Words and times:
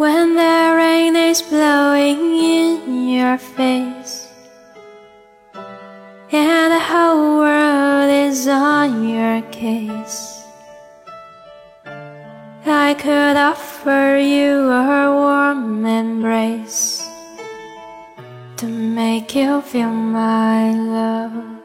When 0.00 0.34
the 0.34 0.72
rain 0.78 1.14
is 1.14 1.42
blowing 1.42 2.20
in 2.34 3.06
your 3.10 3.36
face 3.36 4.32
And 6.32 6.72
the 6.72 6.80
whole 6.80 7.36
world 7.36 8.08
is 8.08 8.48
on 8.48 9.06
your 9.06 9.42
case. 9.52 10.42
I 12.64 12.94
could 12.94 13.36
offer 13.36 14.16
you 14.16 14.70
a 14.72 15.12
warm 15.12 15.84
embrace 15.84 17.06
To 18.56 18.66
make 18.66 19.34
you 19.34 19.60
feel 19.60 19.92
my 19.92 20.72
love. 20.72 21.60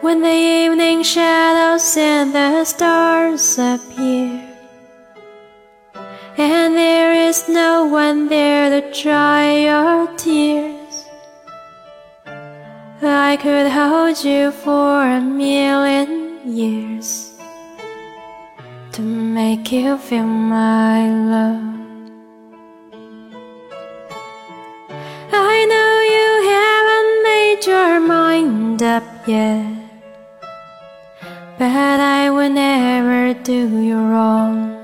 When 0.00 0.22
the 0.22 0.38
evening 0.64 1.04
shadows 1.04 1.96
and 1.96 2.34
the 2.34 2.64
stars 2.64 3.58
appear 3.60 4.13
is 7.34 7.48
no 7.48 7.84
one 7.84 8.28
there 8.28 8.70
to 8.70 8.80
dry 9.02 9.44
your 9.68 10.06
tears 10.16 10.94
I 13.02 13.36
could 13.44 13.68
hold 13.78 14.16
you 14.22 14.52
for 14.52 15.02
a 15.18 15.20
million 15.20 16.10
years 16.46 17.08
To 18.92 19.02
make 19.02 19.72
you 19.72 19.98
feel 19.98 20.30
my 20.56 21.00
love 21.34 21.64
I 25.52 25.56
know 25.72 25.92
you 26.16 26.30
haven't 26.54 27.14
made 27.30 27.60
your 27.72 27.94
mind 28.14 28.82
up 28.96 29.08
yet 29.26 29.74
but 31.58 31.98
I 32.18 32.30
will 32.30 32.50
never 32.50 33.32
do 33.42 33.60
you 33.80 33.96
wrong. 33.96 34.83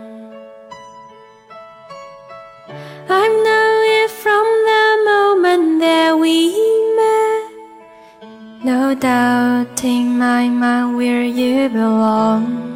Met. 9.03 9.09
No 9.09 9.65
doubt 9.65 9.85
in 9.85 10.19
my 10.19 10.49
mind 10.49 10.97
where 10.97 11.25
you 11.25 11.69
belong. 11.69 12.69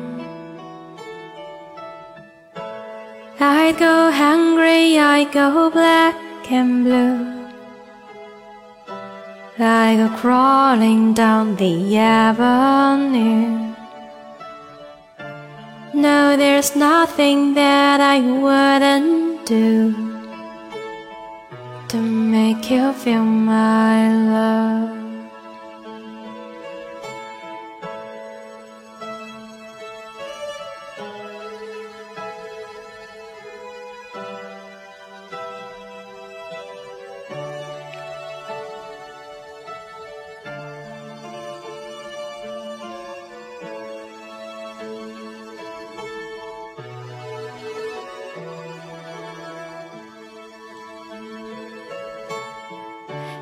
I'd 3.41 3.77
go 3.79 4.11
hungry, 4.11 4.99
I'd 4.99 5.33
go 5.33 5.71
black 5.71 6.17
and 6.51 6.85
blue. 6.85 7.35
I 9.59 9.97
go 9.97 10.09
crawling 10.17 11.15
down 11.15 11.57
the 11.57 11.97
avenue. 11.97 13.75
No, 15.95 16.37
there's 16.37 16.75
nothing 16.75 17.55
that 17.55 18.01
I 18.01 18.21
wouldn't 18.21 19.47
do 19.47 19.95
to 21.89 21.97
make 21.97 22.71
you 22.71 22.93
feel 22.93 23.25
my 23.25 24.14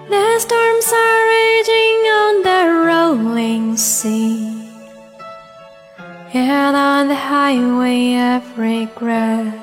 The 0.09 0.39
storms 0.41 0.93
are 0.93 1.27
raging 1.29 2.01
on 2.21 2.43
the 2.43 2.87
rolling 2.87 3.77
sea. 3.77 4.69
And 6.35 6.77
on 6.77 7.09
the 7.09 7.15
highway 7.15 8.17
of 8.17 8.59
regret 8.59 9.55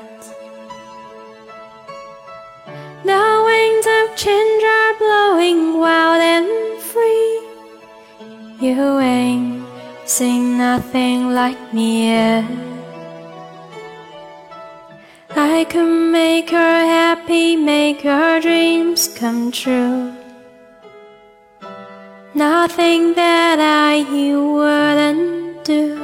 The 3.04 3.44
winds 3.46 3.88
of 3.98 4.16
change 4.16 4.64
are 4.64 4.94
blowing 4.98 5.78
wild 5.78 6.22
and 6.22 6.82
free. 6.82 7.42
You 8.62 9.00
ain't 9.00 9.66
seen 10.06 10.58
nothing 10.58 11.34
like 11.34 11.74
me 11.74 12.08
yet. 12.08 12.46
I 15.36 15.66
could 15.66 16.12
make 16.12 16.50
her 16.52 16.80
happy, 16.98 17.56
make 17.56 18.02
her 18.02 18.40
dreams 18.40 19.08
come 19.08 19.52
true 19.52 20.09
Nothing 22.40 23.16
that 23.16 23.60
I 23.60 23.96
you 24.16 24.54
wouldn't 24.54 25.66
do. 25.66 26.00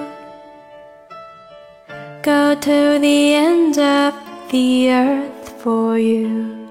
Go 2.24 2.54
to 2.56 3.00
the 3.00 3.34
end 3.36 3.80
of 3.80 4.14
the 4.52 4.92
earth 4.92 5.62
for 5.64 5.98
you 5.98 6.68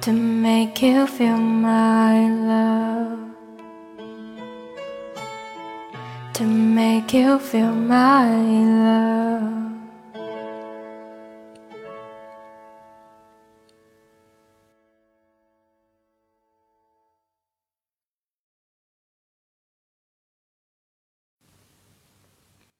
to 0.00 0.12
make 0.12 0.82
you 0.82 1.06
feel 1.06 1.38
my 1.38 2.28
love. 2.50 3.20
To 6.34 6.44
make 6.44 7.14
you 7.14 7.38
feel 7.38 7.70
my 7.70 8.26
love. 8.88 9.67